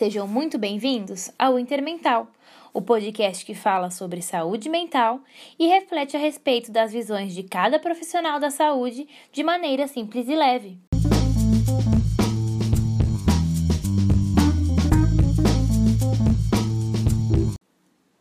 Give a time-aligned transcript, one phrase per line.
[0.00, 2.26] Sejam muito bem-vindos ao Intermental,
[2.72, 5.20] o podcast que fala sobre saúde mental
[5.58, 10.34] e reflete a respeito das visões de cada profissional da saúde de maneira simples e
[10.34, 10.78] leve.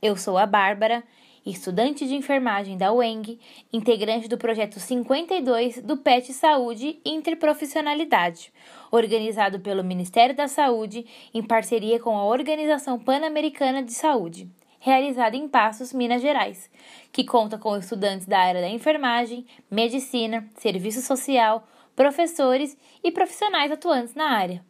[0.01, 1.01] Eu sou a Bárbara
[1.45, 3.39] estudante de enfermagem da UENG,
[3.71, 8.51] integrante do projeto 52 do PET Saúde Interprofissionalidade,
[8.91, 14.49] organizado pelo Ministério da Saúde em parceria com a Organização Pan-Americana de Saúde,
[14.79, 16.69] realizado em Passos, Minas Gerais,
[17.11, 24.15] que conta com estudantes da área da enfermagem, medicina, serviço social, professores e profissionais atuantes
[24.15, 24.68] na área.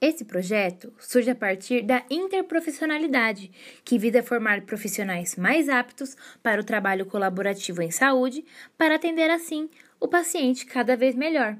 [0.00, 3.50] Esse projeto surge a partir da interprofissionalidade,
[3.84, 8.44] que visa formar profissionais mais aptos para o trabalho colaborativo em saúde,
[8.76, 11.56] para atender assim o paciente cada vez melhor.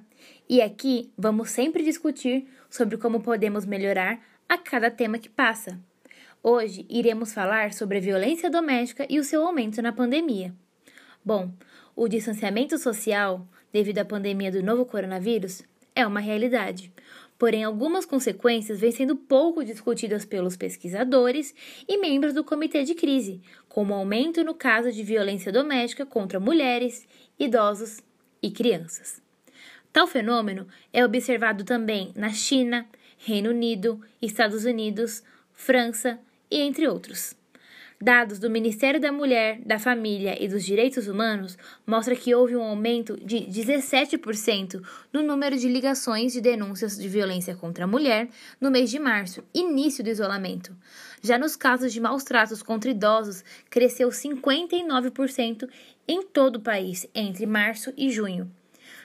[0.49, 5.77] E aqui vamos sempre discutir sobre como podemos melhorar a cada tema que passa.
[6.41, 10.55] Hoje iremos falar sobre a violência doméstica e o seu aumento na pandemia.
[11.25, 11.51] Bom,
[11.97, 16.93] o distanciamento social, devido à pandemia do novo coronavírus, é uma realidade
[17.39, 21.55] porém algumas consequências vêm sendo pouco discutidas pelos pesquisadores
[21.87, 27.07] e membros do comitê de crise, como aumento no caso de violência doméstica contra mulheres,
[27.39, 28.01] idosos
[28.43, 29.23] e crianças.
[29.93, 35.23] Tal fenômeno é observado também na China, Reino Unido, Estados Unidos,
[35.53, 36.19] França
[36.51, 37.38] e entre outros.
[38.01, 42.63] Dados do Ministério da Mulher, da Família e dos Direitos Humanos mostram que houve um
[42.63, 44.81] aumento de 17%
[45.13, 48.29] no número de ligações de denúncias de violência contra a mulher
[48.61, 50.77] no mês de março, início do isolamento.
[51.21, 55.69] Já nos casos de maus tratos contra idosos, cresceu 59%
[56.07, 58.49] em todo o país entre março e junho.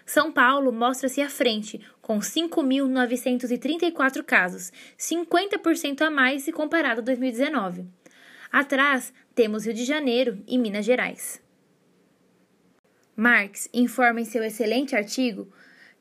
[0.06, 7.88] São Paulo mostra-se à frente, com 5.934 casos, 50% a mais se comparado a 2019.
[8.54, 11.42] Atrás temos Rio de Janeiro e Minas Gerais.
[13.16, 15.52] Marx informa em seu excelente artigo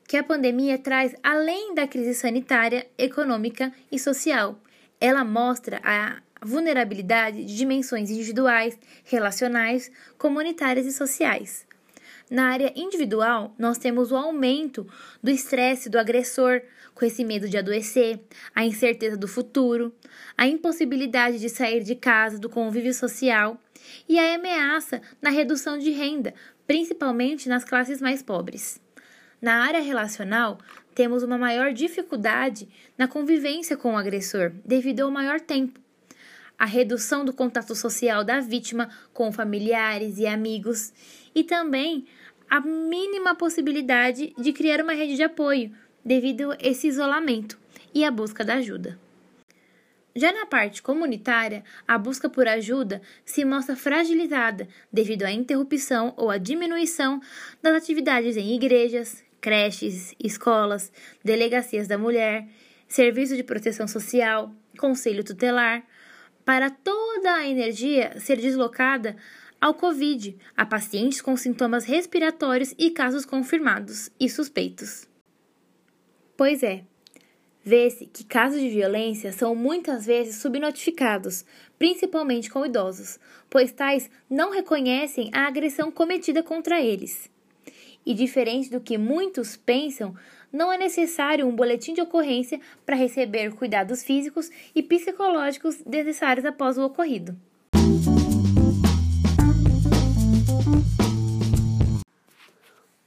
[0.07, 4.61] que a pandemia traz, além da crise sanitária, econômica e social,
[5.01, 11.65] ela mostra a vulnerabilidade de dimensões individuais, relacionais, comunitárias e sociais.
[12.33, 14.87] Na área individual, nós temos o aumento
[15.21, 16.63] do estresse do agressor,
[16.95, 18.21] com esse medo de adoecer,
[18.55, 19.93] a incerteza do futuro,
[20.35, 23.61] a impossibilidade de sair de casa, do convívio social
[24.09, 26.33] e a ameaça na redução de renda,
[26.65, 28.81] principalmente nas classes mais pobres.
[29.39, 30.57] Na área relacional,
[30.95, 32.67] temos uma maior dificuldade
[32.97, 35.82] na convivência com o agressor, devido ao maior tempo.
[36.57, 40.93] A redução do contato social da vítima com familiares e amigos
[41.35, 42.05] e também
[42.49, 45.71] a mínima possibilidade de criar uma rede de apoio
[46.05, 47.57] devido a esse isolamento
[47.93, 48.99] e a busca da ajuda.
[50.15, 56.29] Já na parte comunitária, a busca por ajuda se mostra fragilizada devido à interrupção ou
[56.29, 57.19] à diminuição
[57.63, 60.91] das atividades em igrejas, creches, escolas,
[61.23, 62.47] delegacias da mulher,
[62.87, 65.83] serviço de proteção social, conselho tutelar,
[66.45, 69.15] para toda a energia ser deslocada
[69.59, 75.07] ao Covid, a pacientes com sintomas respiratórios e casos confirmados e suspeitos.
[76.35, 76.83] Pois é,
[77.63, 81.45] vê-se que casos de violência são muitas vezes subnotificados,
[81.79, 83.17] principalmente com idosos,
[83.49, 87.31] pois tais não reconhecem a agressão cometida contra eles.
[88.05, 90.15] E diferente do que muitos pensam,
[90.51, 96.77] não é necessário um boletim de ocorrência para receber cuidados físicos e psicológicos necessários após
[96.77, 97.35] o ocorrido.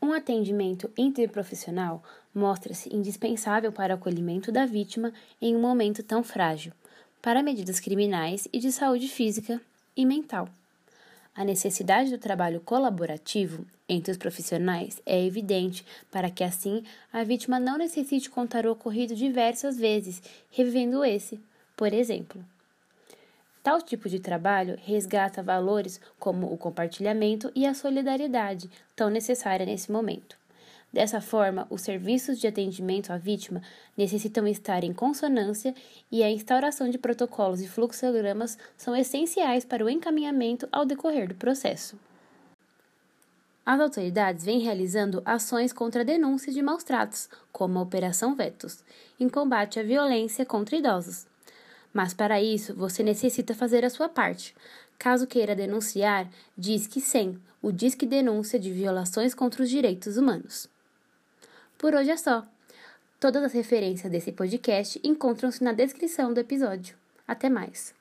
[0.03, 2.03] Um atendimento interprofissional
[2.35, 6.73] mostra-se indispensável para o acolhimento da vítima em um momento tão frágil,
[7.21, 9.61] para medidas criminais e de saúde física
[9.97, 10.49] e mental.
[11.37, 17.61] A necessidade do trabalho colaborativo entre os profissionais é evidente para que, assim, a vítima
[17.61, 21.39] não necessite contar o ocorrido diversas vezes, revivendo esse,
[21.77, 22.43] por exemplo.
[23.63, 29.93] Tal tipo de trabalho resgata valores como o compartilhamento e a solidariedade, tão necessária nesse
[29.93, 30.39] momento.
[30.97, 33.61] Dessa forma, os serviços de atendimento à vítima
[33.95, 35.75] necessitam estar em consonância
[36.11, 41.35] e a instauração de protocolos e fluxogramas são essenciais para o encaminhamento ao decorrer do
[41.35, 41.99] processo.
[43.67, 48.83] As autoridades vêm realizando ações contra denúncias de maus tratos, como a Operação Vetos,
[49.21, 51.27] em combate à violência contra idosos.
[51.93, 54.57] Mas para isso, você necessita fazer a sua parte.
[54.99, 56.27] Caso queira denunciar,
[56.57, 60.75] Disque 100, o Disque Denúncia de Violações contra os Direitos Humanos.
[61.79, 62.47] Por hoje é só.
[63.21, 66.97] Todas as referências desse podcast encontram-se na descrição do episódio.
[67.27, 67.95] Até mais!